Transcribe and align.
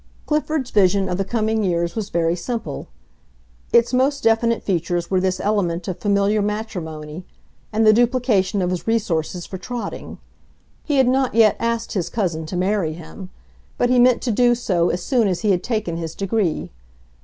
Clifford's 0.25 0.71
vision 0.71 1.07
of 1.07 1.19
the 1.19 1.23
coming 1.23 1.63
years 1.63 1.95
was 1.95 2.09
very 2.09 2.35
simple; 2.35 2.87
its 3.71 3.93
most 3.93 4.23
definite 4.23 4.63
features 4.63 5.11
were 5.11 5.21
this 5.21 5.39
element 5.39 5.87
of 5.87 5.99
familiar 5.99 6.41
matrimony 6.41 7.23
and 7.71 7.85
the 7.85 7.93
duplication 7.93 8.63
of 8.63 8.71
his 8.71 8.87
resources 8.87 9.45
for 9.45 9.59
trotting. 9.59 10.17
He 10.83 10.97
had 10.97 11.07
not 11.07 11.35
yet 11.35 11.55
asked 11.59 11.91
his 11.93 12.09
cousin 12.09 12.47
to 12.47 12.57
marry 12.57 12.93
him; 12.93 13.29
but 13.77 13.91
he 13.91 13.99
meant 13.99 14.23
to 14.23 14.31
do 14.31 14.55
so 14.55 14.89
as 14.89 15.03
soon 15.03 15.27
as 15.27 15.41
he 15.41 15.51
had 15.51 15.61
taken 15.61 15.97
his 15.97 16.15
degree. 16.15 16.71